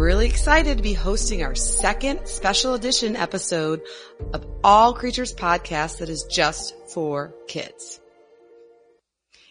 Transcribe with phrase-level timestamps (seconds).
[0.00, 3.82] Really excited to be hosting our second special edition episode
[4.32, 8.00] of All Creatures Podcast that is just for kids.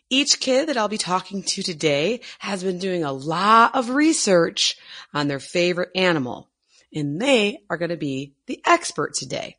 [0.09, 4.75] Each kid that I'll be talking to today has been doing a lot of research
[5.13, 6.49] on their favorite animal,
[6.91, 9.57] and they are going to be the expert today.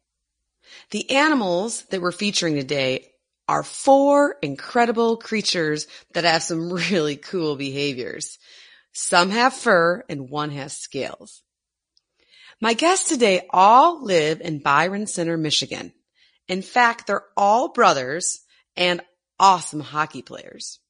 [0.90, 3.12] The animals that we're featuring today
[3.46, 8.40] are four incredible creatures that have some really cool behaviors.
[8.92, 11.42] Some have fur and one has scales.
[12.60, 15.92] My guests today all live in Byron Center, Michigan.
[16.48, 18.40] In fact, they're all brothers
[18.76, 19.00] and
[19.38, 20.80] awesome hockey players.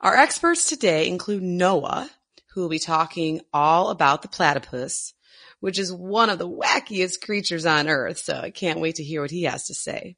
[0.00, 2.10] Our experts today include Noah,
[2.52, 5.14] who will be talking all about the platypus,
[5.60, 8.18] which is one of the wackiest creatures on earth.
[8.18, 10.16] So I can't wait to hear what he has to say.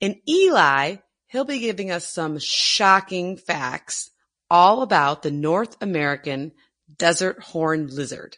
[0.00, 4.10] And Eli, he'll be giving us some shocking facts
[4.50, 6.52] all about the North American
[6.96, 8.36] desert horned lizard.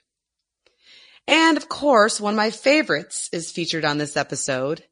[1.27, 4.85] And of course, one of my favorites is featured on this episode.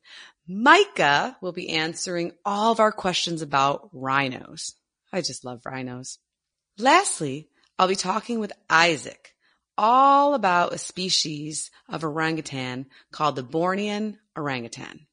[0.47, 4.75] Micah will be answering all of our questions about rhinos.
[5.13, 6.19] I just love rhinos.
[6.79, 7.49] Lastly,
[7.79, 9.35] I'll be talking with Isaac
[9.77, 15.07] all about a species of orangutan called the Bornean orangutan.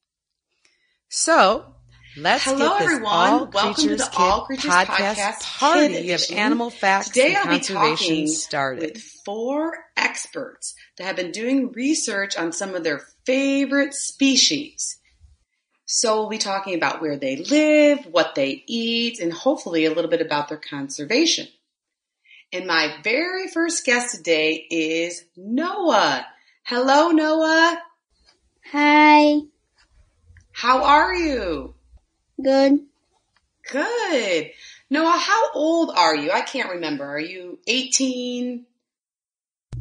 [1.09, 1.76] So
[2.17, 3.13] let's Hello, get this everyone.
[3.13, 7.27] All Welcome to the Kid All Creatures podcast, Podcast party Kid of animal facts Today
[7.27, 8.81] and I'll be conservation talking started.
[8.81, 14.97] with four experts that have been doing research on some of their favorite species.
[15.85, 20.09] So we'll be talking about where they live, what they eat, and hopefully a little
[20.09, 21.47] bit about their conservation.
[22.51, 26.25] And my very first guest today is Noah.
[26.63, 27.81] Hello, Noah.
[28.71, 29.41] Hi.
[30.51, 31.76] How are you?
[32.41, 32.79] Good.
[33.71, 34.51] Good.
[34.89, 36.31] Noah, how old are you?
[36.31, 37.03] I can't remember.
[37.03, 38.65] Are you 18?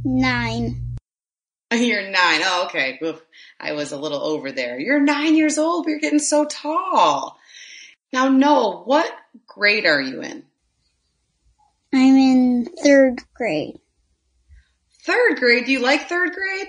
[0.04, 0.96] Nine.
[1.72, 2.40] You're nine.
[2.42, 2.98] Oh, okay.
[3.02, 3.20] Oof.
[3.60, 4.78] I was a little over there.
[4.78, 7.38] You're nine years old, but you're getting so tall.
[8.12, 9.10] Now, Noah, what
[9.46, 10.44] grade are you in?
[11.92, 13.78] I'm in third grade.
[15.04, 15.66] Third grade.
[15.66, 16.68] Do you like third grade?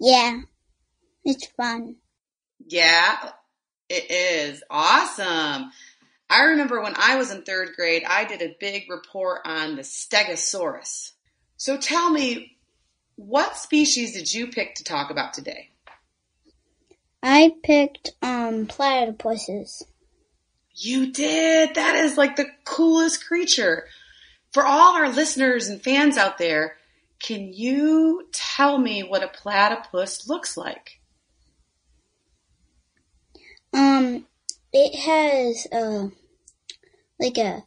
[0.00, 0.40] Yeah.
[1.24, 1.96] It's fun.
[2.66, 3.30] Yeah,
[3.88, 4.62] it is.
[4.70, 5.70] Awesome.
[6.30, 9.82] I remember when I was in third grade, I did a big report on the
[9.82, 11.12] Stegosaurus.
[11.56, 12.56] So tell me,
[13.16, 15.70] what species did you pick to talk about today?
[17.22, 19.82] I picked, um, platypuses.
[20.74, 21.74] You did.
[21.74, 23.86] That is like the coolest creature.
[24.52, 26.76] For all our listeners and fans out there,
[27.20, 30.97] can you tell me what a platypus looks like?
[33.72, 34.26] Um,
[34.72, 36.08] it has, uh,
[37.20, 37.64] like a,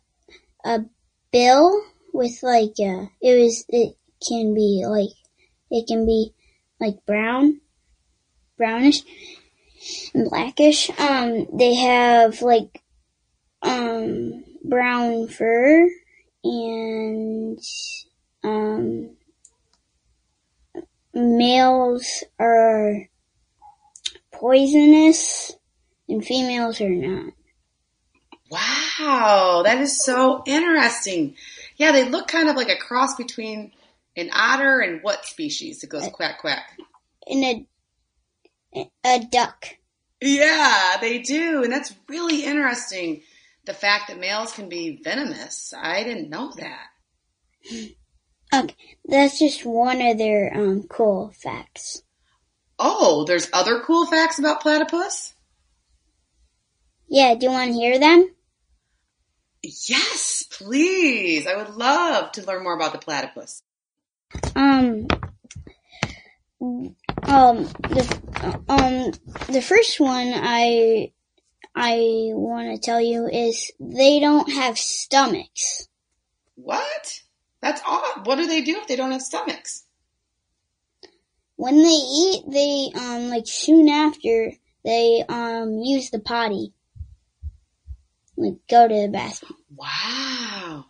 [0.63, 0.85] a
[1.31, 1.83] bill
[2.13, 3.95] with like, uh, it was, it
[4.27, 5.15] can be like,
[5.69, 6.33] it can be
[6.79, 7.61] like brown,
[8.57, 9.01] brownish
[10.13, 10.89] and blackish.
[10.99, 12.81] Um, they have like,
[13.61, 15.87] um, brown fur
[16.43, 17.59] and,
[18.43, 19.15] um,
[21.13, 23.07] males are
[24.31, 25.51] poisonous
[26.11, 27.33] and females are not.
[28.49, 31.35] Wow, that is so interesting.
[31.77, 33.71] Yeah, they look kind of like a cross between
[34.17, 36.77] an otter and what species It goes quack quack?
[37.27, 37.65] And
[38.75, 39.67] a, a duck.
[40.19, 41.63] Yeah, they do.
[41.63, 43.23] And that's really interesting
[43.65, 45.73] the fact that males can be venomous.
[45.75, 46.87] I didn't know that.
[48.53, 52.03] Okay, that's just one of their um, cool facts.
[52.77, 55.33] Oh, there's other cool facts about platypus?
[57.13, 58.33] Yeah, do you want to hear them?
[59.61, 61.45] Yes, please.
[61.45, 63.63] I would love to learn more about the platypus.
[64.55, 65.07] Um,
[67.23, 69.11] um, the um
[69.53, 71.11] the first one I
[71.75, 71.97] I
[72.31, 75.89] want to tell you is they don't have stomachs.
[76.55, 77.19] What?
[77.61, 78.25] That's odd.
[78.25, 79.83] What do they do if they don't have stomachs?
[81.57, 84.53] When they eat, they um like soon after
[84.85, 86.73] they um use the potty.
[88.41, 89.57] Like go to the bathroom.
[89.75, 90.85] Wow.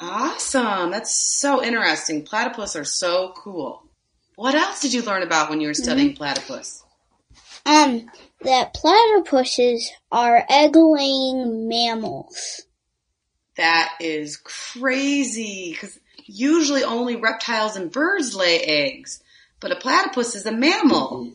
[0.00, 0.90] Awesome.
[0.90, 2.24] That's so interesting.
[2.24, 3.82] Platypus are so cool.
[4.36, 6.82] What else did you learn about when you were studying platypus?
[7.64, 8.10] Um,
[8.42, 9.80] that platypuses
[10.12, 12.62] are egg-laying mammals.
[13.56, 19.22] That is crazy because usually only reptiles and birds lay eggs,
[19.60, 21.32] but a platypus is a mammal.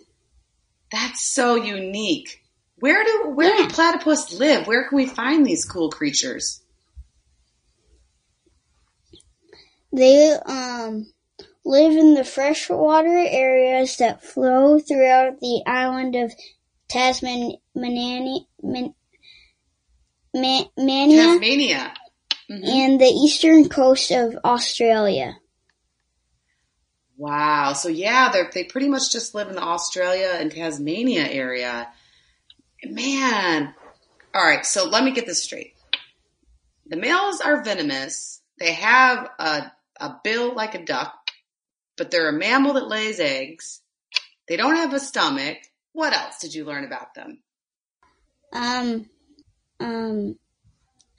[0.92, 2.41] That's so unique.
[2.82, 4.66] Where do where do platypus live?
[4.66, 6.62] Where can we find these cool creatures?
[9.94, 11.14] They um
[11.64, 16.34] live in the freshwater areas that flow throughout the island of
[16.90, 18.96] Tasman, Manani, Man,
[20.34, 21.94] Man, Mania Tasmania.
[22.50, 22.68] Mhm.
[22.68, 25.38] and the eastern coast of Australia.
[27.16, 27.74] Wow.
[27.74, 31.94] So yeah, they they pretty much just live in the Australia and Tasmania area.
[32.84, 33.74] Man.
[34.34, 34.66] All right.
[34.66, 35.74] So let me get this straight.
[36.88, 38.42] The males are venomous.
[38.60, 41.14] They have a, a bill like a duck,
[41.98, 43.82] but they're a mammal that lays eggs.
[44.48, 45.58] They don't have a stomach.
[45.94, 47.40] What else did you learn about them?
[48.54, 49.06] Um,
[49.80, 50.38] um,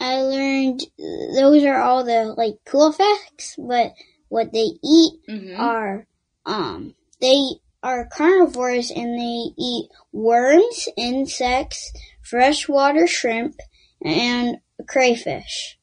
[0.00, 3.93] I learned those are all the like cool facts, but
[4.29, 5.58] what they eat Mhm.
[5.58, 6.06] are
[6.44, 7.41] um they
[7.82, 11.93] are carnivores and they eat worms, insects,
[12.23, 13.56] freshwater shrimp,
[14.05, 14.58] and
[14.88, 15.79] crayfish.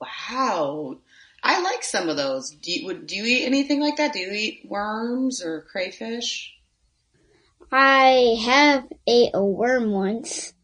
[0.00, 0.98] Wow.
[1.42, 2.50] I like some of those.
[2.50, 4.12] Do you, would, do you eat anything like that?
[4.12, 6.52] Do you eat worms or crayfish?
[7.72, 10.52] I have ate a worm once.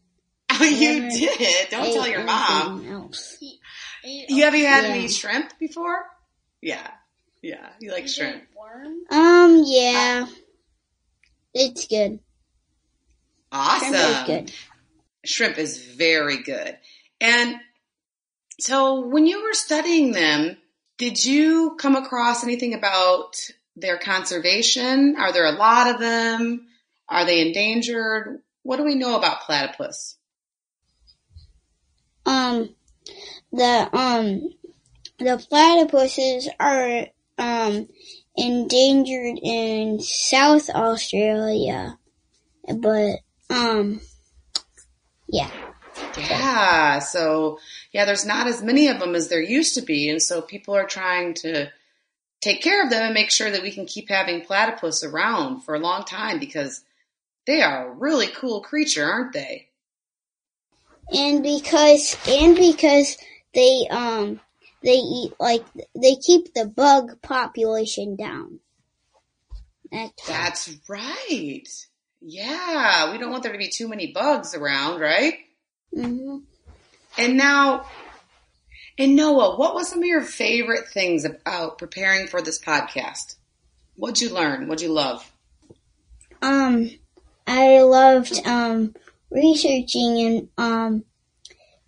[0.55, 1.69] Oh, you did.
[1.71, 2.85] Don't tell your mom.
[2.87, 3.37] Else.
[4.03, 4.89] You have you had Yeah.
[4.91, 6.05] any shrimp before?
[6.61, 6.87] Yeah.
[7.41, 7.69] Yeah.
[7.79, 8.43] You like shrimp.
[9.09, 10.25] Um, yeah,
[11.53, 12.19] it's good.
[13.51, 13.93] Awesome.
[13.93, 14.51] Shrimp is good.
[15.25, 16.77] Shrimp is very good.
[17.21, 17.57] And
[18.59, 20.57] so when you were studying them,
[20.97, 23.35] did you come across anything about
[23.75, 25.15] their conservation?
[25.17, 26.67] Are there a lot of them?
[27.07, 28.41] Are they endangered?
[28.63, 30.17] What do we know about platypus?
[32.25, 32.69] Um,
[33.51, 34.49] the um,
[35.19, 37.87] the platypuses are um
[38.35, 41.97] endangered in South Australia,
[42.67, 43.17] but
[43.49, 44.01] um,
[45.27, 45.49] yeah.
[46.17, 46.99] Yeah.
[46.99, 47.59] So
[47.91, 50.09] yeah, there's not as many of them as there used to be.
[50.09, 51.71] And so people are trying to
[52.41, 55.75] take care of them and make sure that we can keep having platypus around for
[55.75, 56.81] a long time because
[57.45, 59.69] they are a really cool creature, aren't they?
[61.11, 63.17] and because and because
[63.53, 64.39] they um
[64.83, 65.63] they eat like
[65.95, 68.59] they keep the bug population down.
[69.91, 70.27] That's.
[70.27, 71.67] That's right.
[72.21, 73.11] Yeah.
[73.11, 75.35] We don't want there to be too many bugs around, right?
[75.93, 76.37] hmm
[77.17, 77.85] And now,
[78.97, 83.35] and Noah, what was some of your favorite things about preparing for this podcast?
[83.95, 84.67] What'd you learn?
[84.67, 85.29] What'd you love?
[86.41, 86.89] Um,
[87.45, 88.95] I loved um
[89.29, 91.05] researching and um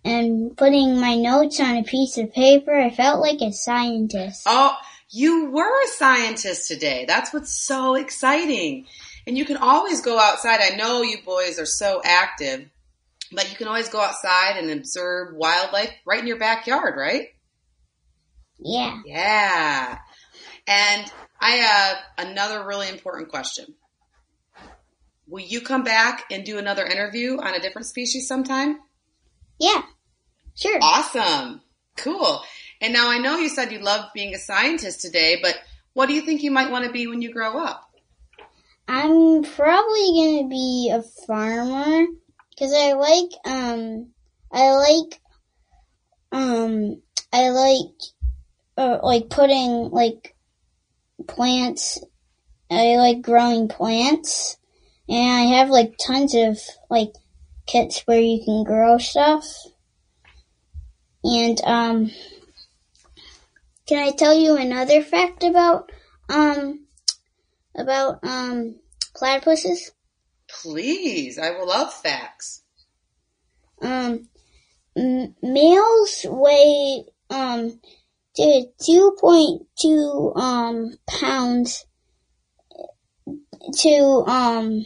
[0.06, 2.72] and putting my notes on a piece of paper.
[2.72, 4.44] I felt like a scientist.
[4.46, 4.72] Oh,
[5.10, 7.04] you were a scientist today.
[7.06, 8.86] That's what's so exciting.
[9.26, 10.60] And you can always go outside.
[10.62, 12.70] I know you boys are so active,
[13.32, 17.26] but you can always go outside and observe wildlife right in your backyard, right?
[18.60, 19.00] Yeah.
[19.04, 19.98] Yeah.
[20.68, 23.74] And I have another really important question.
[25.26, 28.78] Will you come back and do another interview on a different species sometime?
[29.58, 29.82] Yeah.
[30.56, 30.78] Sure.
[30.82, 31.60] Awesome.
[31.96, 32.42] Cool.
[32.80, 35.56] And now I know you said you love being a scientist today, but
[35.92, 37.82] what do you think you might want to be when you grow up?
[38.88, 42.06] I'm probably gonna be a farmer
[42.50, 44.10] because I like um
[44.52, 45.20] I like
[46.32, 47.94] um I like
[48.76, 50.34] uh, like putting like
[51.26, 51.98] plants.
[52.70, 54.56] I like growing plants,
[55.08, 56.58] and I have like tons of
[56.90, 57.12] like
[57.66, 59.46] kits where you can grow stuff.
[61.26, 62.10] And um,
[63.88, 65.90] can I tell you another fact about
[66.28, 66.86] um
[67.76, 68.76] about um
[69.12, 69.90] platypuses?
[70.62, 72.62] Please, I will love facts.
[73.82, 74.28] Um,
[74.96, 77.80] m- males weigh um
[78.36, 81.86] to two point two um pounds
[83.80, 84.84] to um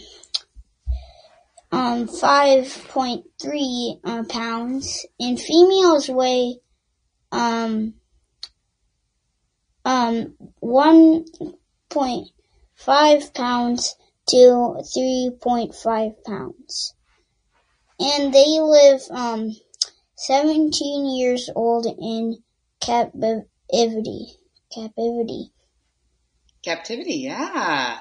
[1.73, 6.57] um five point three uh, pounds, and females weigh
[7.33, 7.95] um
[9.85, 11.25] um one
[11.89, 12.29] point
[12.75, 13.97] five pounds
[14.29, 16.95] to three point five pounds,
[17.99, 19.51] and they live um
[20.17, 22.39] seventeen years old in
[22.81, 24.37] captivity.
[24.73, 25.51] Captivity.
[26.63, 27.99] Captivity, yeah.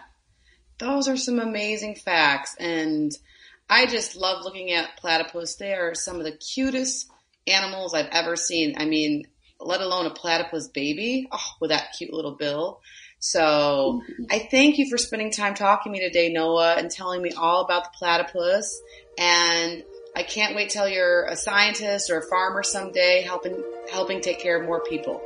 [0.77, 2.55] Those are some amazing facts.
[2.59, 3.11] And
[3.69, 5.55] I just love looking at platypus.
[5.55, 7.09] They are some of the cutest
[7.47, 8.75] animals I've ever seen.
[8.77, 9.27] I mean,
[9.59, 12.81] let alone a platypus baby oh, with that cute little bill.
[13.19, 17.31] So I thank you for spending time talking to me today, Noah, and telling me
[17.31, 18.81] all about the platypus.
[19.17, 19.83] And
[20.15, 23.61] I can't wait till you're a scientist or a farmer someday, helping
[23.91, 25.21] helping take care of more people.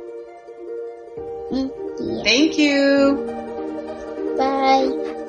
[1.52, 1.70] Mm,
[2.00, 2.22] yeah.
[2.24, 4.36] Thank you.
[4.36, 5.20] Bye.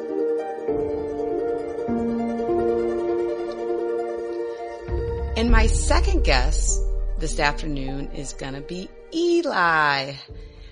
[5.38, 6.82] And my second guest
[7.20, 10.14] this afternoon is gonna be Eli.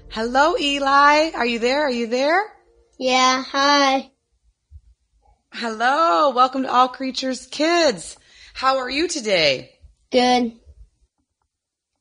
[0.10, 1.32] Hello, Eli.
[1.32, 1.82] Are you there?
[1.82, 2.42] Are you there?
[2.98, 4.10] Yeah, hi.
[5.52, 6.30] Hello.
[6.30, 8.16] Welcome to All Creatures Kids.
[8.54, 9.72] How are you today?
[10.14, 10.54] Good.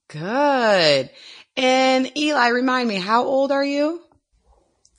[0.07, 1.11] Good.
[1.57, 4.03] And Eli, remind me, how old are you?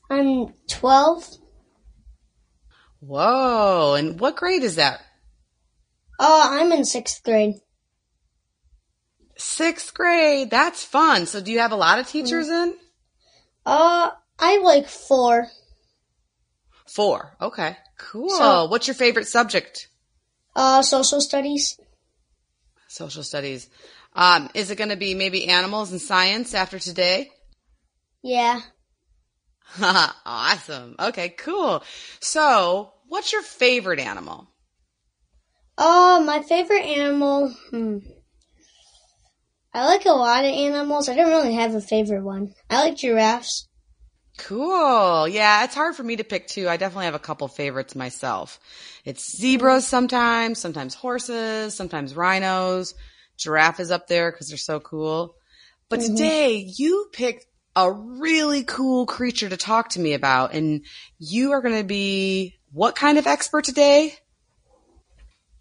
[0.10, 1.38] I'm 12.
[3.00, 3.94] Whoa.
[3.94, 5.00] And what grade is that?
[6.20, 7.56] Oh, I'm in sixth grade.
[9.38, 10.50] Sixth grade.
[10.50, 11.26] That's fun.
[11.26, 12.76] So do you have a lot of teachers in?
[13.66, 15.48] Uh, I like four.
[16.86, 17.36] Four.
[17.42, 17.78] Okay.
[17.98, 18.30] Cool.
[18.30, 19.90] So- What's your favorite subject?
[20.56, 21.80] Uh, social studies.
[22.88, 23.68] Social studies.
[24.16, 27.32] Um, is it going to be maybe animals and science after today?
[28.22, 28.62] Yeah.
[29.82, 30.96] awesome.
[31.00, 31.84] Okay, cool.
[32.20, 34.48] So, what's your favorite animal?
[35.78, 38.00] Uh, my favorite animal, hmm.
[39.74, 41.10] I like a lot of animals.
[41.10, 42.54] I don't really have a favorite one.
[42.70, 43.68] I like giraffes.
[44.38, 45.28] Cool.
[45.28, 46.70] Yeah, it's hard for me to pick two.
[46.70, 48.60] I definitely have a couple favorites myself.
[49.06, 52.94] It's zebras sometimes, sometimes horses, sometimes rhinos.
[53.38, 55.36] Giraffe is up there because they're so cool.
[55.90, 60.86] But today you picked a really cool creature to talk to me about and
[61.20, 64.16] you are going to be what kind of expert today?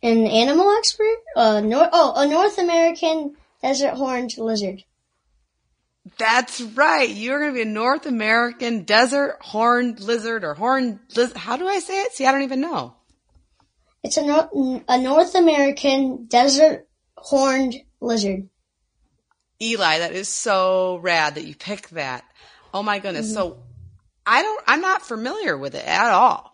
[0.03, 1.17] An animal expert?
[1.37, 4.85] Uh, nor- oh, a North American desert horned lizard.
[6.19, 7.09] That's right.
[7.09, 11.37] You're going to be a North American desert horned lizard or horned lizard.
[11.37, 12.13] How do I say it?
[12.13, 12.95] See, I don't even know.
[14.03, 18.49] It's a, nor- a North American desert horned lizard.
[19.63, 22.25] Eli, that is so rad that you picked that.
[22.75, 23.33] Oh my goodness.
[23.33, 23.63] So
[24.27, 26.52] I don't, I'm not familiar with it at all.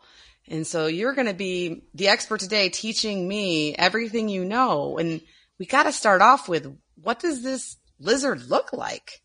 [0.51, 4.99] And so you're going to be the expert today teaching me everything you know.
[4.99, 5.21] And
[5.59, 9.21] we got to start off with what does this lizard look like?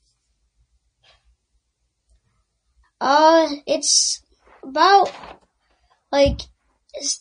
[2.99, 4.23] Uh, it's
[4.63, 5.11] about
[6.11, 6.41] like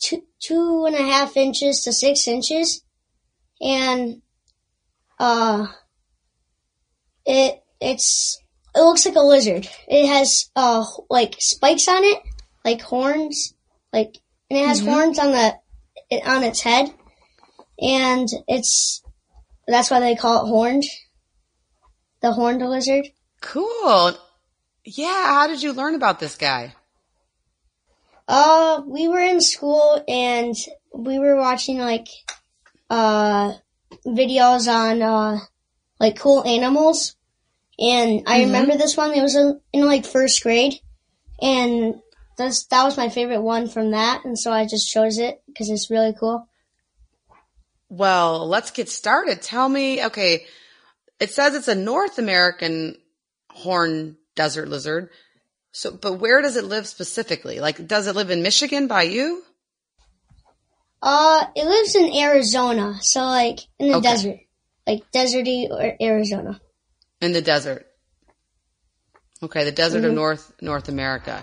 [0.01, 2.85] two two and a half inches to six inches,
[3.61, 4.23] and
[5.19, 5.67] uh,
[7.25, 8.41] it it's
[8.75, 9.69] it looks like a lizard.
[9.89, 12.19] It has uh like spikes on it,
[12.65, 13.52] like horns,
[13.93, 14.17] like
[14.51, 15.55] and it has horns on the
[16.25, 16.93] on its head,
[17.81, 19.03] and it's
[19.67, 20.85] that's why they call it horned.
[22.21, 23.09] The horned lizard.
[23.41, 24.17] Cool.
[24.85, 25.27] Yeah.
[25.27, 26.75] How did you learn about this guy?
[28.29, 30.55] Uh, we were in school and
[30.95, 32.07] we were watching like,
[32.89, 33.53] uh,
[34.07, 35.39] videos on, uh,
[35.99, 37.17] like cool animals.
[37.79, 40.75] And I remember this one, it was in, in like first grade.
[41.41, 42.01] And
[42.37, 44.25] this, that was my favorite one from that.
[44.25, 46.49] And so I just chose it because it's really cool.
[47.89, 49.43] Well, let's get started.
[49.43, 50.47] Tell me, okay,
[51.21, 52.97] it says it's a North American
[53.51, 55.11] horn desert lizard.
[55.73, 57.61] So, but where does it live specifically?
[57.61, 59.43] Like, does it live in Michigan by you?
[61.03, 62.99] Uh, it lives in Arizona.
[63.03, 64.09] So like in the Okay.
[64.09, 64.39] desert,
[64.87, 66.61] like deserty or Arizona.
[67.21, 67.87] In the desert.
[69.43, 71.43] Okay, the desert of North North America.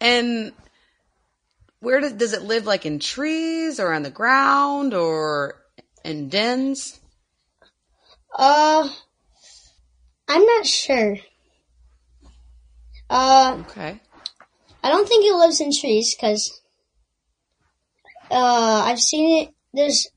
[0.00, 0.52] And
[1.80, 5.56] where does does it live like in trees or on the ground or
[6.04, 7.00] in dens?
[8.36, 8.88] Uh,
[10.28, 11.16] I'm not sure.
[13.08, 14.00] Uh, Okay.
[14.82, 16.60] I don't think it lives in trees because
[18.30, 19.54] uh, I've seen it.
[19.72, 20.08] There's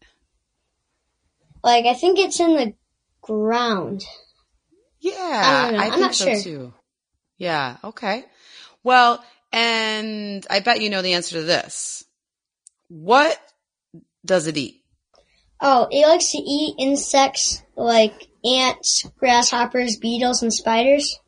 [1.63, 2.73] like I think it's in the
[3.21, 4.03] ground.
[5.01, 5.79] Yeah, I don't know.
[5.79, 6.41] I'm think not so sure.
[6.41, 6.73] too.
[7.37, 8.25] Yeah, okay.
[8.83, 12.03] Well, and I bet you know the answer to this.
[12.87, 13.39] What
[14.25, 14.83] does it eat?
[15.61, 21.19] Oh, it likes to eat insects like ants, grasshoppers, beetles, and spiders.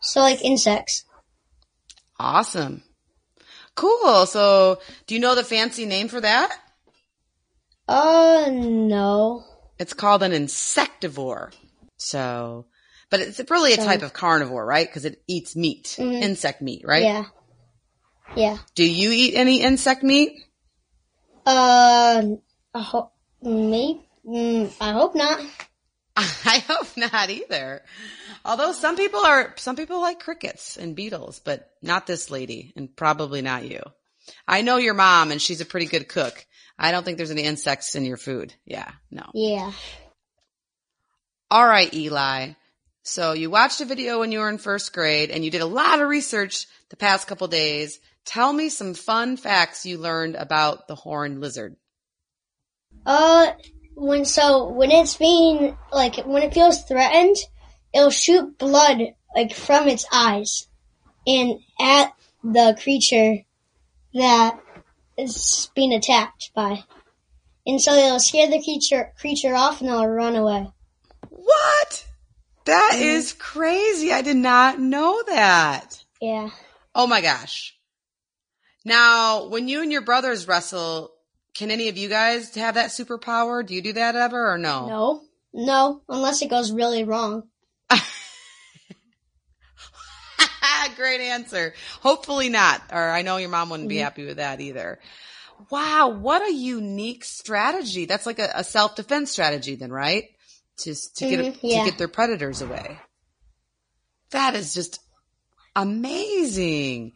[0.00, 1.04] So like insects.
[2.18, 2.82] Awesome.
[3.74, 4.26] Cool.
[4.26, 6.54] So, do you know the fancy name for that?
[7.88, 9.44] Uh, no.
[9.78, 11.52] It's called an insectivore.
[11.96, 12.66] So,
[13.12, 14.88] but it's really a So- type of carnivore, right?
[14.88, 16.22] Because it eats meat, Mhm.
[16.22, 17.02] insect meat, right?
[17.02, 17.24] Yeah.
[18.34, 18.58] Yeah.
[18.74, 20.40] Do you eat any insect meat?
[21.44, 22.22] Uh,
[22.74, 25.40] I hope, maybe, mm, I hope not.
[26.16, 27.84] I hope not either.
[28.46, 32.94] Although some people are, some people like crickets and beetles, but not this lady and
[32.96, 33.82] probably not you.
[34.48, 36.46] I know your mom and she's a pretty good cook.
[36.78, 38.54] I don't think there's any insects in your food.
[38.64, 39.26] Yeah, no.
[39.34, 39.72] Yeah.
[41.50, 42.52] All right, Eli.
[43.02, 45.66] So you watched a video when you were in first grade and you did a
[45.66, 47.98] lot of research the past couple days.
[48.24, 51.76] Tell me some fun facts you learned about the horned lizard.
[53.04, 53.52] Uh,
[53.94, 57.36] when so when it's being like when it feels threatened,
[57.92, 59.00] it'll shoot blood
[59.34, 60.68] like from its eyes,
[61.26, 62.12] and at
[62.44, 63.38] the creature
[64.14, 64.60] that
[65.18, 66.84] is being attacked by,
[67.66, 70.70] and so it'll scare the creature creature off and it'll run away.
[71.28, 72.06] What?
[72.64, 73.02] That mm-hmm.
[73.02, 74.12] is crazy.
[74.12, 76.02] I did not know that.
[76.20, 76.50] Yeah.
[76.94, 77.76] Oh my gosh.
[78.84, 81.12] Now, when you and your brothers wrestle,
[81.54, 83.64] can any of you guys have that superpower?
[83.64, 84.88] Do you do that ever or no?
[84.88, 85.22] No.
[85.54, 87.42] No, unless it goes really wrong.
[90.96, 91.74] Great answer.
[92.00, 92.82] Hopefully not.
[92.90, 94.04] Or I know your mom wouldn't be mm-hmm.
[94.04, 94.98] happy with that either.
[95.70, 98.06] Wow, what a unique strategy.
[98.06, 100.24] That's like a, a self-defense strategy then, right?
[100.82, 101.84] To, to get, Mhm, yeah.
[101.84, 102.98] to get their predators away.
[104.30, 105.00] That is just
[105.76, 107.12] amazing.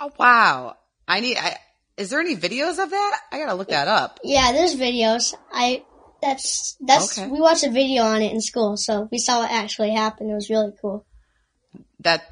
[0.00, 0.76] Oh, wow.
[1.06, 1.56] I need, I,
[1.96, 3.20] is there any videos of that?
[3.32, 4.20] I gotta look that up.
[4.24, 5.34] Yeah, there's videos.
[5.52, 5.84] I
[6.22, 7.28] that's that's Okay.
[7.28, 10.30] we watched a video on it in school, so we saw it actually happen.
[10.30, 11.04] It was really cool.
[12.00, 12.22] that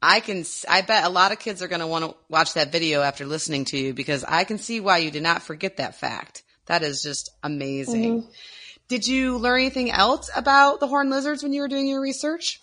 [0.00, 2.54] I can, s- I bet a lot of kids are going to want to watch
[2.54, 5.78] that video after listening to you because I can see why you did not forget
[5.78, 6.44] that fact.
[6.66, 8.28] That is just amazing.
[8.88, 12.60] Did you learn anything else about the horned lizards when you were doing your research?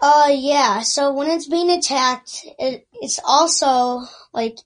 [0.00, 0.80] Uh, yeah.
[0.80, 4.56] So when it's being attacked, it, it's also like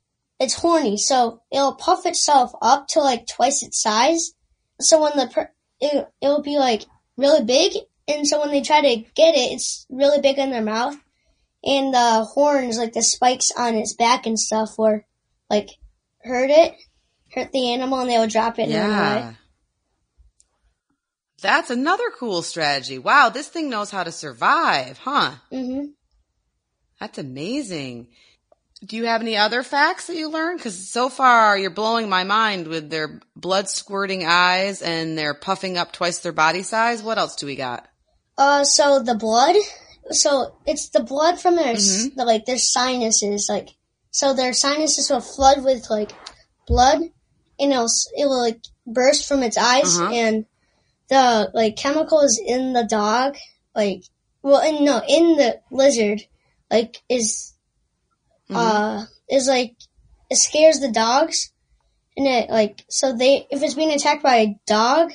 [0.41, 4.33] it's horny, so it'll puff itself up to like twice its size.
[4.81, 6.85] So when the per- it it'll be like
[7.17, 7.73] really big,
[8.09, 10.97] and so when they try to get it, it's really big in their mouth,
[11.63, 15.01] and the horns, like the spikes on its back and stuff, will
[15.51, 15.71] like
[16.23, 16.75] hurt it,
[17.35, 18.71] hurt the animal, and they will drop it
[19.25, 19.37] away.
[21.45, 22.99] That's another cool strategy.
[22.99, 25.33] Wow, this thing knows how to survive, huh?
[25.53, 25.89] hmm
[26.99, 28.09] That's amazing.
[28.83, 30.59] Do you have any other facts that you learned?
[30.59, 35.77] Because so far you're blowing my mind with their blood squirting eyes and they're puffing
[35.77, 37.03] up twice their body size.
[37.03, 37.87] What else do we got?
[38.39, 39.55] Uh, so the blood,
[40.13, 43.69] so it's the blood from their, s the, like, their sinuses, like,
[44.11, 46.13] so their sinuses will flood with, like,
[46.67, 47.01] blood,
[47.61, 50.11] and it'll, it will, like, burst from its eyes, Uh-huh.
[50.11, 50.47] and
[51.15, 53.37] the, like, chemicals in the dog,
[53.75, 54.05] like,
[54.43, 56.23] well, in, no, in the lizard,
[56.71, 57.55] like, is,
[58.51, 59.77] uh, is, like,
[60.31, 61.53] it scares the dogs,
[62.17, 65.13] and it, like, so they, if it's being attacked by a dog,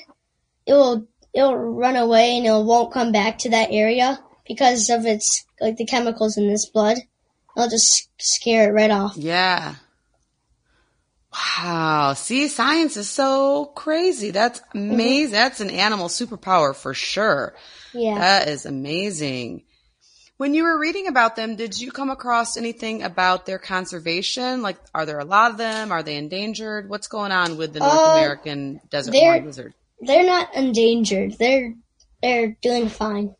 [0.65, 5.05] it will it'll run away and it won't come back to that area because of
[5.05, 6.97] its like the chemicals in this blood.
[7.55, 9.17] It'll just scare it right off.
[9.17, 9.75] Yeah.
[11.57, 12.13] Wow.
[12.13, 14.31] See, science is so crazy.
[14.31, 15.31] That's amazing.
[15.33, 17.55] That's an animal superpower for sure.
[17.93, 18.15] Yeah.
[18.19, 19.63] That is amazing.
[20.37, 24.61] When you were reading about them, did you come across anything about their conservation?
[24.61, 25.91] Like, are there a lot of them?
[25.91, 26.89] Are they endangered?
[26.89, 29.73] What's going on with the North Uh, American desert horned lizard?
[30.01, 31.33] they're not endangered.
[31.37, 31.73] They're
[32.21, 33.35] they're doing fine.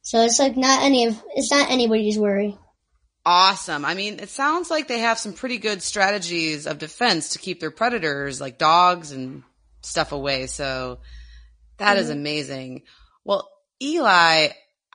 [0.00, 2.56] So it's like not any of it's not anybody's worry.
[3.28, 3.84] Awesome.
[3.84, 7.58] I mean, it sounds like they have some pretty good strategies of defense to keep
[7.58, 9.42] their predators like dogs and
[9.82, 10.46] stuff away.
[10.46, 11.00] So
[11.78, 12.82] that is amazing.
[13.24, 13.50] Well,
[13.82, 14.50] Eli,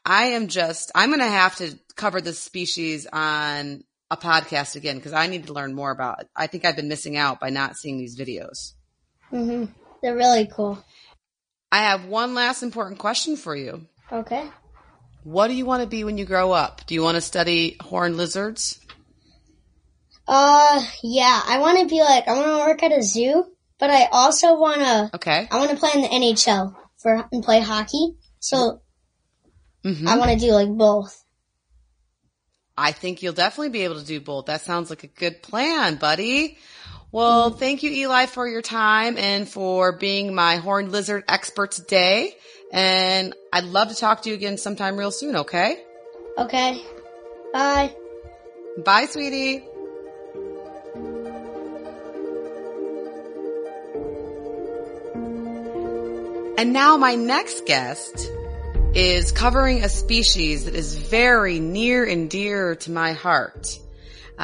[0.06, 4.96] I am just, I'm going to have to cover this species on a podcast again
[4.96, 6.30] because I need to learn more about it.
[6.34, 8.72] I think I've been missing out by not seeing these videos.
[9.34, 9.74] Mm-hmm.
[10.02, 10.82] They're really cool.
[11.70, 13.88] I have one last important question for you.
[14.10, 14.50] Okay.
[15.24, 16.86] What do you want to be when you grow up?
[16.88, 18.80] Do you want to study horned lizards?
[20.28, 23.46] Uh, yeah, I want to be like, I want to work at a zoo,
[23.80, 25.48] but I also want to, Okay.
[25.52, 28.16] I want to play in the NHL for, and play hockey.
[28.40, 28.82] So
[29.84, 31.24] hmm I want to do like both.
[32.78, 34.46] I think you'll definitely be able to do both.
[34.46, 36.58] That sounds like a good plan, buddy.
[37.14, 42.34] Well, thank you, Eli, for your time and for being my horned lizard expert today.
[42.72, 45.84] And I'd love to talk to you again sometime real soon, okay?
[46.38, 46.82] Okay.
[47.52, 47.94] Bye.
[48.78, 49.66] Bye, sweetie.
[56.58, 58.32] And now my next guest
[58.94, 63.81] is covering a species that is very near and dear to my heart.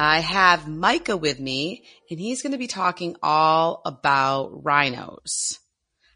[0.00, 5.58] I have Micah with me and he's going to be talking all about rhinos.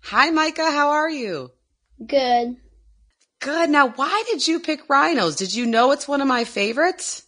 [0.04, 0.70] Hi, Micah.
[0.70, 1.50] How are you?
[2.06, 2.58] Good.
[3.40, 3.70] Good.
[3.70, 5.34] Now, why did you pick rhinos?
[5.34, 7.24] Did you know it's one of my favorites?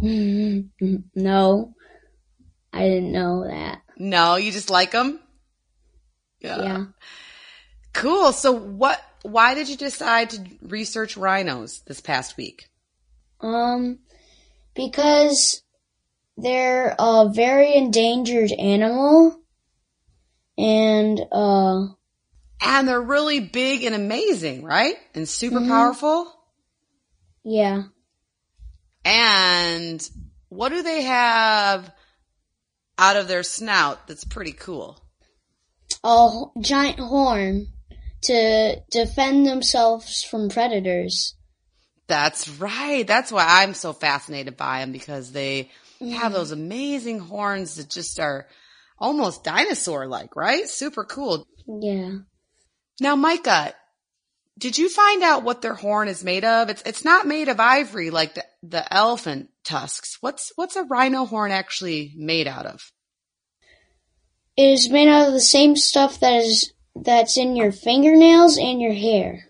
[0.00, 1.74] no.
[2.72, 3.82] I didn't know that.
[3.96, 5.18] No, you just like them?
[6.38, 6.84] Yeah.
[7.94, 8.30] Cool.
[8.30, 12.68] So what, why did you decide to research rhinos this past week?
[13.40, 13.98] Um,
[14.74, 15.62] because
[16.36, 19.40] they're a very endangered animal,
[20.56, 21.86] and uh,
[22.60, 24.96] And they're really big and amazing, right?
[25.14, 26.32] And super powerful.
[27.44, 27.84] yeah,
[29.04, 30.08] And
[30.48, 31.92] what do they have
[32.98, 35.00] out of their snout that's pretty cool?
[36.04, 37.68] A giant horn
[38.22, 41.36] to defend themselves from predators.
[42.08, 43.06] That's right.
[43.06, 48.18] That's why I'm so fascinated by them because they have those amazing horns that just
[48.18, 48.46] are
[48.98, 50.68] almost dinosaur like, right?
[50.68, 51.46] Super cool.
[51.66, 52.18] Yeah.
[53.00, 53.74] Now, Micah,
[54.58, 56.68] did you find out what their horn is made of?
[56.68, 60.18] It's it's not made of ivory like the, the elephant tusks.
[60.20, 62.90] What's what's a rhino horn actually made out of?
[64.56, 68.80] It is made out of the same stuff that is that's in your fingernails and
[68.80, 69.47] your hair.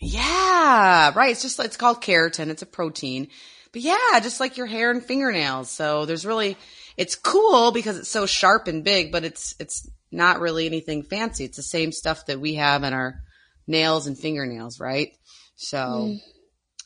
[0.00, 1.30] Yeah, right.
[1.30, 2.48] It's just it's called keratin.
[2.48, 3.28] It's a protein.
[3.72, 5.70] But yeah, just like your hair and fingernails.
[5.70, 6.56] So there's really
[6.96, 11.44] it's cool because it's so sharp and big, but it's it's not really anything fancy.
[11.44, 13.22] It's the same stuff that we have in our
[13.66, 15.12] nails and fingernails, right?
[15.56, 16.20] So mm.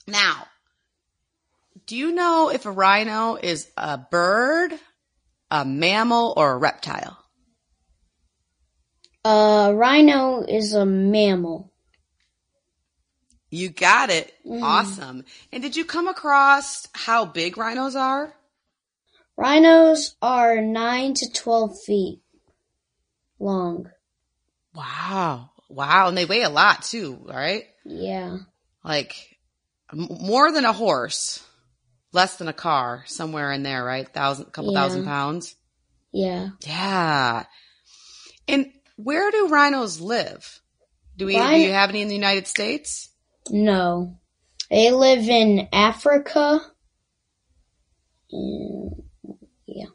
[0.09, 0.47] now,
[1.87, 4.73] do you know if a rhino is a bird,
[5.51, 7.17] a mammal, or a reptile?
[9.25, 11.74] A rhino is a mammal.
[13.55, 14.33] You got it.
[14.45, 14.65] Mm-hmm.
[14.65, 15.25] Awesome.
[15.53, 18.35] And did you come across how big rhinos are?
[19.37, 22.21] Rhinos are 9 to 12 feet
[23.39, 23.91] long.
[24.75, 25.51] Wow.
[25.69, 26.09] Wow.
[26.09, 27.65] And they weigh a lot too, right?
[27.85, 28.39] Yeah.
[28.83, 29.15] Like
[29.93, 31.41] m- more than a horse,
[32.13, 34.09] less than a car, somewhere in there, right?
[34.09, 34.81] Thousand, couple Yeah.
[34.81, 35.55] thousand pounds.
[36.11, 36.49] Yeah.
[36.67, 37.45] Yeah.
[38.49, 40.61] And where do rhinos live?
[41.17, 43.11] Do we, do you have any in the United States?
[43.51, 44.19] No.
[44.71, 46.61] They live in Africa.
[48.31, 49.87] Yeah.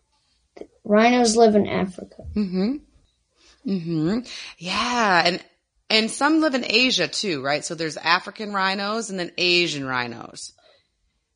[0.84, 2.24] Rhinos live in Africa.
[2.36, 2.76] Mm-hmm.
[3.68, 4.20] Mm-hmm.
[4.58, 5.24] Yeah.
[5.26, 5.44] And,
[5.90, 7.66] and some live in Asia too, right?
[7.66, 10.54] So there's African rhinos and then Asian rhinos.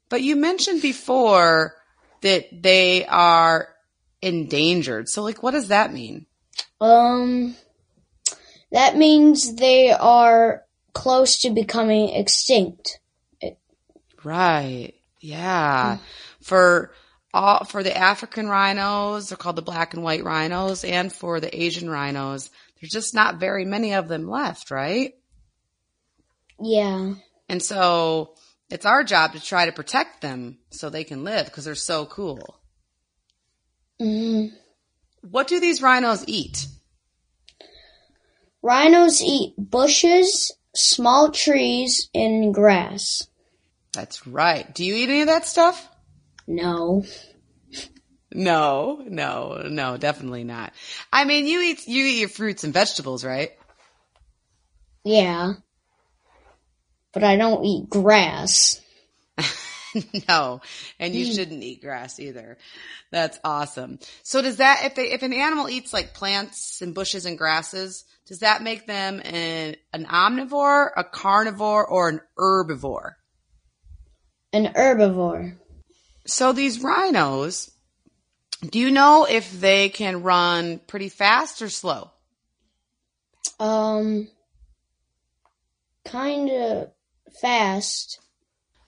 [0.10, 1.76] But you mentioned before
[2.22, 3.70] that they are
[4.22, 5.10] endangered.
[5.10, 6.28] So like, what does that mean?
[6.80, 7.56] Um,
[8.72, 13.00] that means they are close to becoming extinct.
[14.24, 14.94] Right.
[15.20, 15.98] Yeah.
[16.42, 16.92] For
[17.34, 21.62] all, for the African rhinos, they're called the black and white rhinos, and for the
[21.62, 25.14] Asian rhinos, there's just not very many of them left, right?
[26.60, 27.16] Yeah.
[27.50, 28.36] And so
[28.70, 32.06] it's our job to try to protect them so they can live because they're so
[32.06, 32.60] cool.
[34.00, 34.48] hmm
[35.22, 36.68] What do these rhinos eat?
[38.62, 43.28] Rhinos eat bushes, small trees, and grass.
[43.94, 44.74] That's right.
[44.74, 45.88] Do you eat any of that stuff?
[46.48, 47.04] No.
[48.34, 50.74] No, no, no, definitely not.
[51.12, 53.52] I mean, you eat, you eat your fruits and vegetables, right?
[55.04, 55.54] Yeah.
[57.14, 58.82] But I don't eat grass.
[60.28, 60.62] no,
[61.00, 62.58] and you shouldn't eat grass either.
[63.12, 64.00] That's awesome.
[64.24, 68.06] So does that, if they, if an animal eats like plants and bushes and grasses,
[68.28, 73.14] does that make them an, an omnivore, a carnivore, or an herbivore?
[74.52, 75.56] An herbivore.
[76.26, 77.72] So these rhinos,
[78.62, 82.12] do you know if they can run pretty fast or slow?
[83.60, 84.30] Um,
[86.06, 86.92] kind of
[87.42, 88.20] fast.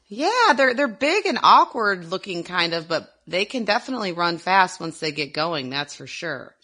[0.07, 4.79] Yeah, they're they're big and awkward looking kind of, but they can definitely run fast
[4.79, 6.55] once they get going, that's for sure.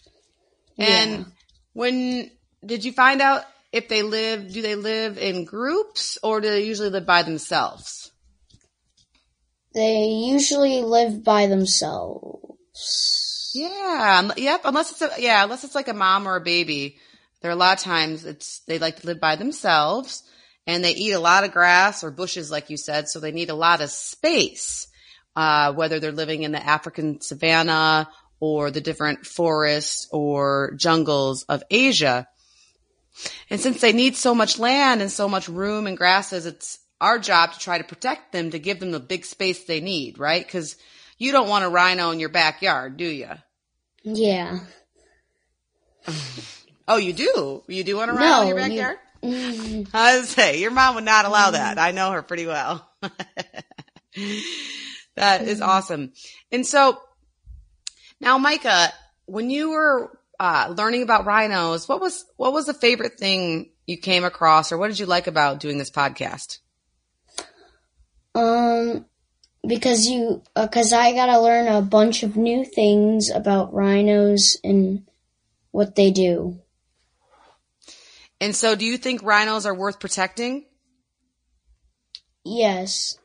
[0.78, 1.24] And Yeah.
[1.72, 2.30] when
[2.64, 6.64] did you find out if they live do they live in groups or do they
[6.64, 8.12] usually live by themselves?
[9.74, 13.50] They usually live by themselves.
[13.54, 16.98] Yeah, um, yep, unless it's a, yeah, unless it's like a mom or a baby.
[17.40, 20.22] There are a lot of times it's they like to live by themselves
[20.66, 23.50] and they eat a lot of grass or bushes like you said, so they need
[23.50, 24.88] a lot of space.
[25.34, 28.06] Uh, whether they're living in the African savanna
[28.38, 32.28] or the different forests or jungles of Asia.
[33.48, 37.18] And since they need so much land and so much room and grasses, it's our
[37.18, 40.46] job to try to protect them to give them the big space they need, right?
[40.46, 40.76] Cause
[41.16, 43.30] you don't want a rhino in your backyard, do you?
[44.02, 44.58] Yeah.
[46.88, 47.62] Oh, you do?
[47.68, 48.98] You do want a rhino in your No, you- backyard?
[49.22, 51.78] Mm, I was say your mom would not allow that.
[51.78, 52.88] I know her pretty well.
[55.16, 56.12] that is awesome.
[56.50, 56.98] And so
[58.20, 58.92] now, Micah,
[59.26, 63.96] when you were uh, learning about rhinos, what was what was the favorite thing you
[63.96, 66.58] came across, or what did you like about doing this podcast?
[68.34, 69.06] Um,
[69.66, 75.06] because you, uh 'cause I gotta learn a bunch of new things about rhinos and
[75.70, 76.58] what they do.
[78.42, 80.64] And so, do you think rhinos are worth protecting?
[82.44, 83.16] Yes.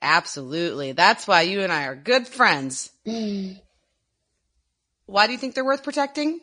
[0.00, 0.92] Absolutely.
[0.92, 2.90] That's why you and I are good friends.
[3.06, 3.60] Mm.
[5.04, 6.40] Why do you think they're worth protecting?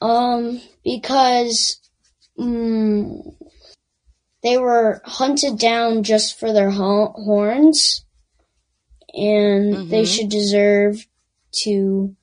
[0.00, 1.78] Um, because,
[2.38, 3.34] mm,
[4.42, 8.06] they were hunted down just for their horns,
[9.12, 10.14] and they Mhm.
[10.14, 11.06] should deserve
[11.64, 12.16] to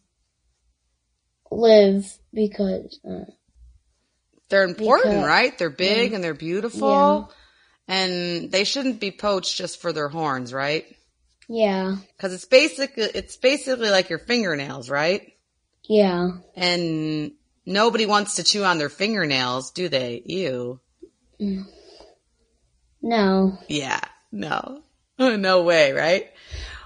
[1.52, 3.32] live because, uh,
[4.50, 5.58] They're important, Because- right?
[5.58, 7.32] They're big and they're beautiful.
[7.88, 10.86] And they shouldn't be poached just for their horns, right?
[11.48, 15.32] yeah, Cuz it's basically it's basically like your fingernails, right?
[15.88, 17.32] yeah, And
[17.66, 20.22] nobody wants to chew on their fingernails, do they?
[20.26, 20.80] Ew.
[23.02, 23.58] no.
[23.68, 24.00] Yeah.
[24.32, 24.82] No.
[25.20, 26.32] no way, right?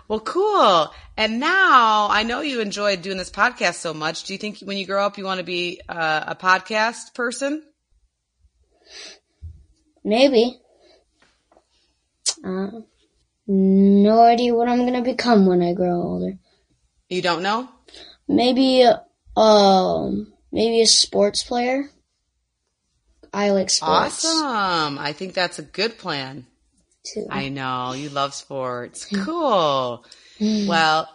[0.07, 0.91] Well, cool.
[1.19, 4.23] And now I know you enjoyed doing this podcast so much.
[4.23, 7.61] Do you think when you grow up you want to be uh, a podcast person?
[10.01, 10.61] Maybe.
[12.41, 12.69] Uh,
[13.47, 16.37] no idea what I'm gonna become when I grow older.
[17.09, 17.67] You don't know?
[18.29, 18.85] Maybe,
[19.35, 21.89] um, maybe a sports player.
[23.33, 24.97] I like sports Awesome.
[24.97, 26.45] I think that's a good plan.
[27.03, 27.27] too.
[27.29, 29.05] I know you love sports.
[29.25, 30.05] Cool.
[30.39, 31.09] Well,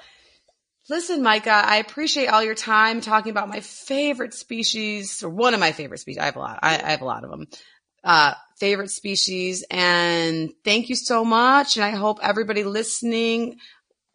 [0.89, 5.61] listen, Micah, I appreciate all your time talking about my favorite species or one of
[5.61, 6.21] my favorite species.
[6.21, 6.59] I have a lot.
[6.63, 7.47] I, I have a lot of them.
[8.03, 9.65] Uh, favorite species.
[9.71, 11.77] And thank you so much.
[11.77, 13.59] And I hope everybody listening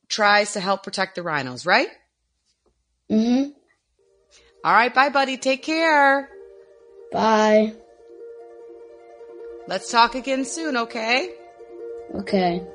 [0.08, 1.90] tries to help protect the rhinos, right?
[3.10, 3.52] Mm-hmm.
[4.64, 4.94] All right.
[4.94, 5.38] Bye, buddy.
[5.38, 6.30] Take care.
[7.12, 7.74] Bye.
[9.68, 10.78] Let's talk again soon.
[10.78, 11.30] Okay.
[12.16, 12.66] Okay.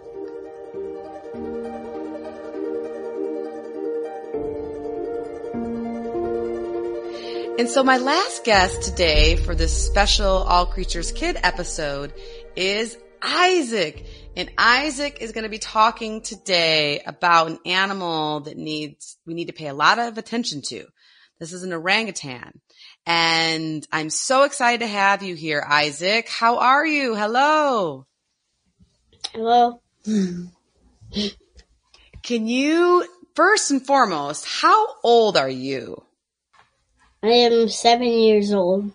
[7.56, 12.12] And so my last guest today for this special All Creatures Kid episode
[12.56, 14.04] is Isaac.
[14.36, 19.46] And Isaac is going to be talking today about an animal that needs, we need
[19.46, 20.84] to pay a lot of attention to.
[21.38, 22.60] This is an orangutan.
[23.06, 26.28] And I'm so excited to have you here, Isaac.
[26.28, 27.14] How are you?
[27.14, 28.08] Hello.
[29.32, 29.80] Hello.
[30.04, 30.50] Can
[32.48, 36.04] you, first and foremost, how old are you?
[37.24, 38.92] I am seven years old.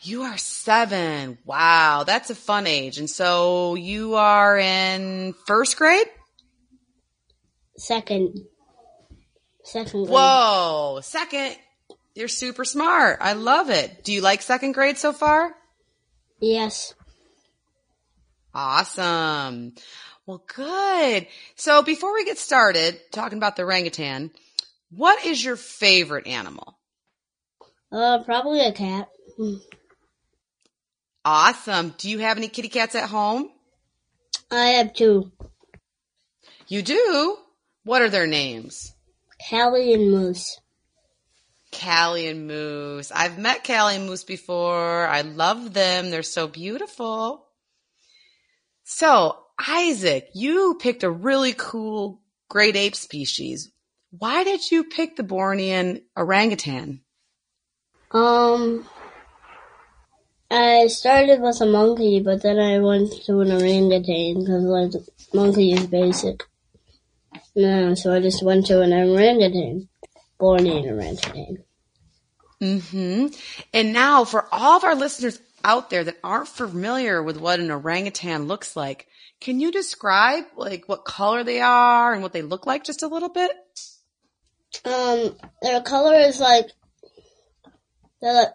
[0.00, 1.38] You are seven.
[1.44, 2.98] Wow, that's a fun age.
[2.98, 6.06] And so you are in first grade?
[7.76, 8.46] Second.
[9.64, 10.14] Second grade.
[10.14, 11.56] Whoa, second.
[12.14, 13.18] You're super smart.
[13.20, 14.04] I love it.
[14.04, 15.52] Do you like second grade so far?
[16.40, 16.94] Yes.
[18.54, 19.74] Awesome.
[20.26, 21.26] Well, good.
[21.56, 24.30] So before we get started talking about the orangutan,
[24.90, 26.78] what is your favorite animal?
[27.92, 29.08] Uh, probably a cat.
[31.24, 31.94] Awesome.
[31.98, 33.50] Do you have any kitty cats at home?
[34.50, 35.30] I have two.
[36.68, 37.36] You do?
[37.84, 38.94] What are their names?
[39.48, 40.58] Callie and Moose.
[41.72, 43.12] Callie and Moose.
[43.12, 45.06] I've met Callie and Moose before.
[45.06, 46.10] I love them.
[46.10, 47.46] They're so beautiful.
[48.84, 53.70] So, Isaac, you picked a really cool great ape species.
[54.10, 57.00] Why did you pick the Bornean orangutan?
[58.10, 58.86] Um,
[60.50, 64.92] I started with a monkey, but then I went to an orangutan because like
[65.32, 66.42] monkey is basic.
[67.54, 69.88] No, so I just went to an orangutan,
[70.40, 71.64] Bornean orangutan.
[72.60, 73.26] Mm-hmm.
[73.72, 77.70] And now for all of our listeners out there that aren't familiar with what an
[77.70, 79.06] orangutan looks like,
[79.40, 83.08] can you describe like what color they are and what they look like just a
[83.08, 83.52] little bit?
[84.84, 86.70] Um, their color is like
[88.20, 88.52] they're like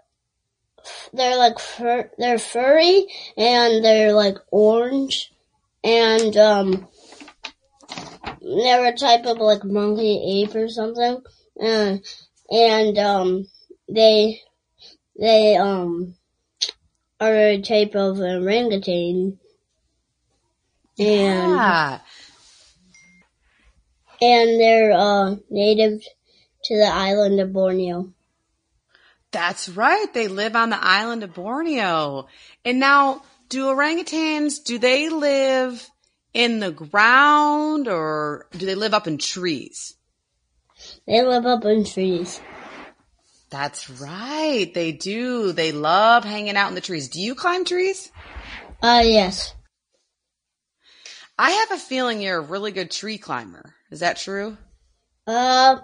[1.13, 5.31] they're like fur, they're furry and they're like orange
[5.83, 6.87] and um
[8.41, 11.21] they're a type of like monkey ape or something
[11.61, 11.97] uh,
[12.51, 13.47] and um
[13.89, 14.41] they
[15.19, 16.15] they um
[17.19, 19.39] are a type of orangutan
[20.97, 21.99] and Yeah.
[24.21, 26.01] And they're uh native
[26.65, 28.11] to the island of Borneo.
[29.31, 30.07] That's right.
[30.13, 32.27] They live on the island of Borneo.
[32.63, 35.87] And now, do orangutans, do they live
[36.33, 39.95] in the ground or do they live up in trees?
[41.05, 42.39] They live up in trees.
[43.49, 44.71] That's right.
[44.73, 45.51] They do.
[45.51, 47.09] They love hanging out in the trees.
[47.09, 48.11] Do you climb trees?
[48.81, 49.53] Uh yes.
[51.37, 53.74] I have a feeling you're a really good tree climber.
[53.91, 54.57] Is that true?
[55.27, 55.77] Uh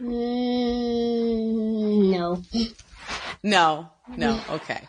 [0.00, 2.42] mm, no.
[3.42, 3.90] No.
[4.16, 4.40] No.
[4.50, 4.80] Okay.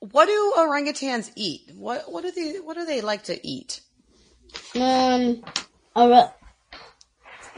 [0.00, 1.72] What do orangutans eat?
[1.74, 3.80] What what do they what do they like to eat?
[4.74, 5.42] Um
[5.96, 6.28] uh,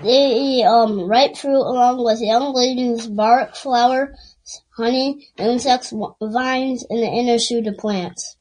[0.02, 4.36] they eat um ripe fruit along with young leaves, bark, flowers,
[4.76, 8.36] honey, insects, vines, and the inner shoot of plants.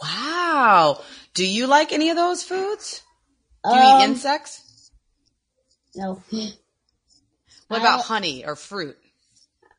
[0.00, 1.02] Wow.
[1.34, 3.02] Do you like any of those foods?
[3.64, 4.90] Do you Um, eat insects?
[5.94, 6.22] No.
[7.68, 8.96] What about honey or fruit?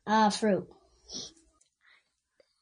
[0.06, 0.68] Uh fruit.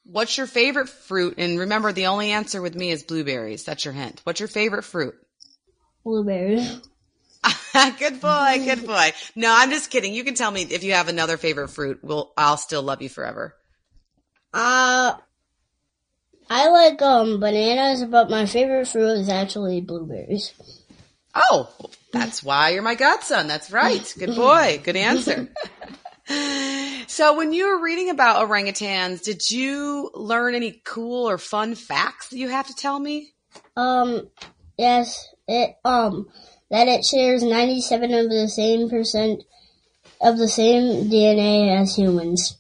[0.05, 1.35] What's your favorite fruit?
[1.39, 3.65] And remember, the only answer with me is blueberries.
[3.65, 4.21] That's your hint.
[4.25, 5.15] What's your favorite fruit?
[6.03, 6.81] Blueberries.
[7.99, 9.13] good boy, good boy.
[9.37, 10.15] No, I'm just kidding.
[10.15, 12.01] You can tell me if you have another favorite fruit.
[12.03, 13.55] We'll, I'll still love you forever.
[14.55, 15.15] Uh,
[16.49, 20.55] I like um bananas, but my favorite fruit is actually blueberries.
[21.51, 21.71] Oh,
[22.13, 23.49] that's why you're my godson.
[23.49, 24.15] That's right.
[24.19, 24.81] Good boy.
[24.83, 25.49] Good answer.
[27.07, 32.29] so when you were reading about orangutans, did you learn any cool or fun facts
[32.29, 33.33] that you have to tell me?
[33.77, 34.29] Um,
[34.77, 36.29] yes, it um
[36.71, 39.45] that it shares ninety seven of the same percent
[40.21, 42.59] of the same DNA as humans.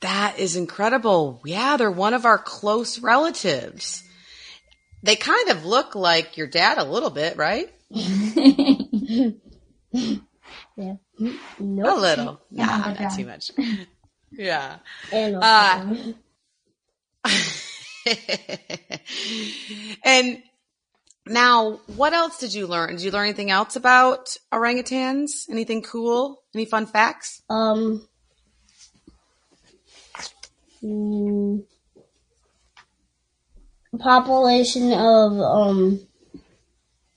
[0.00, 1.40] That is incredible.
[1.44, 4.03] Yeah, they're one of our close relatives.
[5.04, 7.70] They kind of look like your dad a little bit, right?
[10.76, 10.94] Yeah.
[11.20, 12.00] A Nope.
[12.00, 12.40] little.
[12.50, 13.52] Nah, not too much.
[14.36, 14.78] Yeah.
[15.12, 15.94] And Uh,
[20.04, 20.42] and
[21.26, 22.96] now, what else did you learn?
[22.96, 25.48] Did you learn anything else about orangutans?
[25.48, 26.42] Anything cool?
[26.52, 27.42] Any fun facts?
[27.48, 28.08] um.
[30.82, 31.62] mm,
[33.98, 36.00] population of um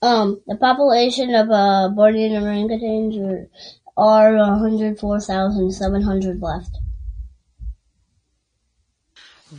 [0.02, 3.48] um the population of uh Bornean orangutans are
[3.98, 6.78] are 104,700 left.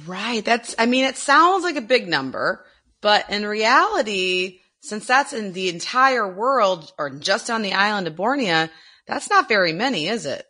[0.05, 0.45] Right.
[0.45, 2.63] That's, I mean, it sounds like a big number,
[3.01, 8.15] but in reality, since that's in the entire world or just on the island of
[8.15, 8.69] Borneo,
[9.07, 10.45] that's not very many, is it?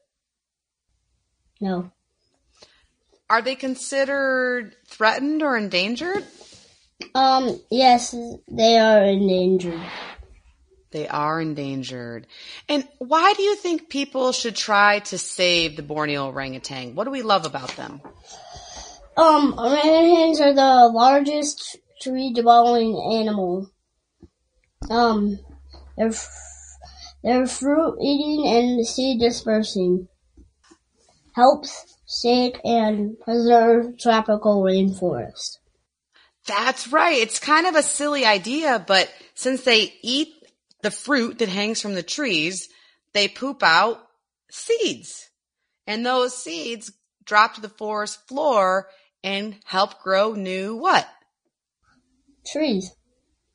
[1.60, 1.92] No.
[3.30, 6.26] Are they considered threatened or endangered?
[7.16, 8.16] Um yes,
[8.48, 9.82] they are endangered.
[10.92, 12.26] They are endangered.
[12.68, 16.96] And why do you think people should try to save the Borneo orangutan?
[16.96, 18.02] What do we love about them?
[19.16, 23.70] Um orangutans are the largest tree dwelling animal.
[24.90, 25.40] Um
[25.98, 26.30] they're f-
[27.24, 30.08] they're fruit eating and seed dispersing.
[31.36, 35.59] Helps shade and preserve tropical rainforest.
[36.50, 37.20] That's right.
[37.20, 40.30] It's kind of a silly idea, but since they eat
[40.82, 42.70] the fruit that hangs from the trees,
[43.14, 44.00] they poop out
[44.50, 45.30] seeds.
[45.86, 46.92] And those seeds
[47.24, 48.88] drop to the forest floor
[49.24, 51.08] and help grow new what?
[52.52, 52.92] Trees.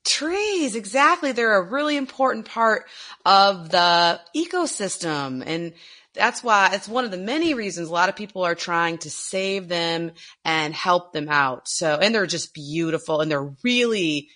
[0.05, 1.33] Trees, exactly.
[1.33, 2.85] They're a really important part
[3.27, 5.43] of the ecosystem.
[5.45, 5.73] And
[6.15, 9.11] that's why it's one of the many reasons a lot of people are trying to
[9.11, 10.13] save them
[10.45, 11.69] and help them out.
[11.69, 14.29] So, and they're just beautiful and they're really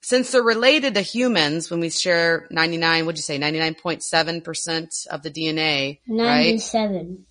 [0.00, 5.30] since they're related to humans, when we share 99, what'd you say, 99.7% of the
[5.30, 6.54] DNA, right?
[6.54, 7.26] 97.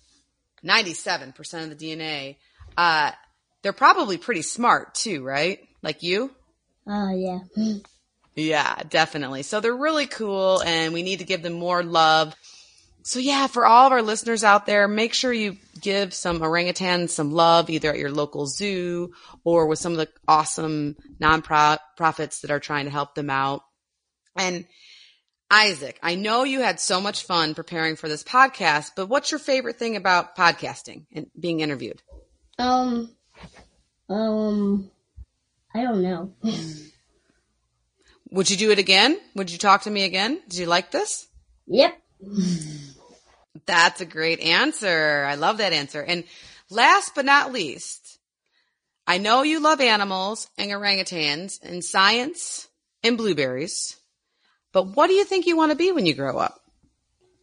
[0.64, 2.36] 97% of the DNA,
[2.76, 3.10] uh,
[3.62, 5.58] they're probably pretty smart too, right?
[5.82, 6.30] Like you?
[6.86, 7.40] Oh, yeah.
[8.38, 9.44] Yeah, definitely.
[9.44, 12.34] So they're really cool and we need to give them more love.
[13.06, 17.10] So yeah, for all of our listeners out there, make sure you give some orangutans
[17.10, 19.12] some love either at your local zoo
[19.44, 23.62] or with some of the awesome nonprofits that are trying to help them out.
[24.34, 24.66] And
[25.48, 29.38] Isaac, I know you had so much fun preparing for this podcast, but what's your
[29.38, 32.02] favorite thing about podcasting and being interviewed?
[32.58, 33.14] Um,
[34.08, 34.90] um,
[35.72, 36.32] I don't know.
[38.30, 39.16] Would you do it again?
[39.36, 40.42] Would you talk to me again?
[40.48, 41.28] Did you like this?
[41.68, 41.96] yep.
[43.66, 45.24] That's a great answer.
[45.28, 46.02] I love that answer.
[46.02, 46.24] And
[46.70, 48.18] last but not least,
[49.06, 52.68] I know you love animals and orangutans and science
[53.02, 53.96] and blueberries,
[54.72, 56.60] but what do you think you want to be when you grow up?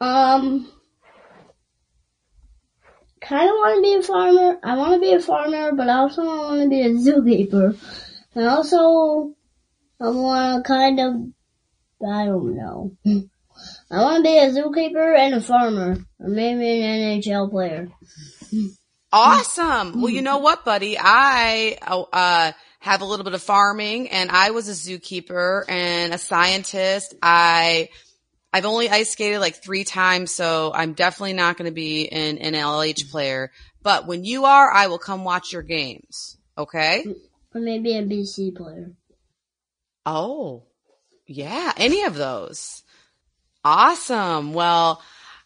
[0.02, 0.70] Um,
[3.22, 4.60] kind of want to be a farmer.
[4.64, 7.78] I want to be a farmer, but I also want to be a zookeeper.
[8.36, 9.34] And also,
[10.02, 11.14] I want to kind of,
[12.06, 12.98] I don't know.
[13.94, 17.90] I want to be a zookeeper and a farmer, or maybe an NHL player.
[19.12, 20.02] Awesome.
[20.02, 20.98] Well, you know what, buddy?
[21.00, 21.78] I,
[22.12, 27.16] uh, have a little bit of farming and I was a zookeeper and a scientist.
[27.22, 27.88] I,
[28.52, 32.40] I've only ice skated like three times, so I'm definitely not going to be an,
[32.40, 33.52] an LH player.
[33.84, 36.38] But when you are, I will come watch your games.
[36.58, 37.06] Okay?
[37.56, 38.92] Or maybe a BC player.
[40.06, 40.64] Oh,
[41.26, 42.83] yeah, any of those.
[43.64, 44.54] Awesome.
[44.54, 45.02] Well,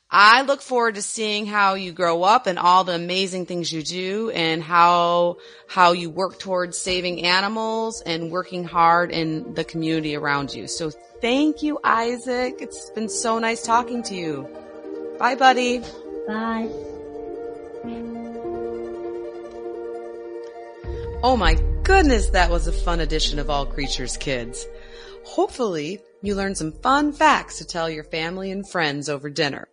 [0.10, 3.84] I look forward to seeing how you grow up and all the amazing things you
[3.84, 5.38] do and how,
[5.68, 10.68] how you work towards saving animals and working hard in the community around you.
[10.68, 12.56] So thank you, Isaac.
[12.60, 14.48] It's been so nice talking to you.
[15.20, 15.80] Bye, buddy.
[16.28, 16.70] Bye.
[21.24, 24.66] Oh my goodness, that was a fun edition of All Creatures Kids.
[25.24, 29.68] Hopefully, you learn some fun facts to tell your family and friends over dinner.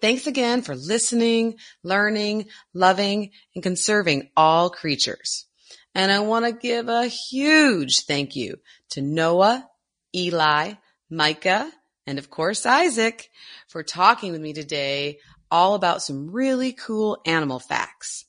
[0.00, 5.46] Thanks again for listening, learning, loving, and conserving all creatures.
[5.94, 8.56] And I want to give a huge thank you
[8.90, 9.66] to Noah,
[10.14, 10.74] Eli,
[11.10, 11.70] Micah,
[12.06, 13.28] and of course Isaac
[13.68, 15.18] for talking with me today
[15.50, 18.26] all about some really cool animal facts.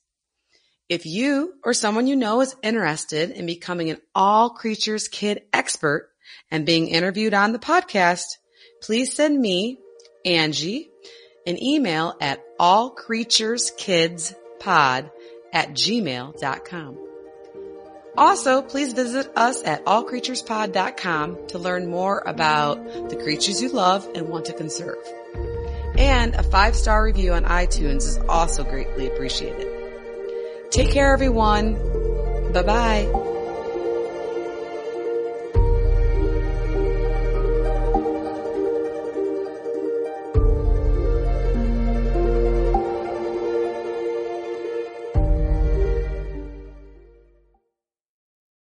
[0.88, 6.10] If you or someone you know is interested in becoming an all creatures kid expert
[6.52, 8.38] and being interviewed on the podcast,
[8.82, 9.80] please send me,
[10.26, 10.90] Angie,
[11.46, 15.12] an email at allcreatureskidspod
[15.54, 16.98] at gmail.com.
[18.18, 24.28] Also, please visit us at allcreaturespod.com to learn more about the creatures you love and
[24.28, 24.98] want to conserve.
[25.98, 29.68] And a five star review on iTunes is also greatly appreciated.
[30.72, 31.76] Take care everyone.
[32.54, 33.34] Bye bye.